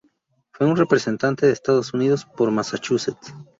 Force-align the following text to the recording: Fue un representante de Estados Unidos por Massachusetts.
Fue 0.51 0.65
un 0.65 0.77
representante 0.77 1.45
de 1.45 1.51
Estados 1.53 1.93
Unidos 1.93 2.25
por 2.25 2.49
Massachusetts. 2.49 3.35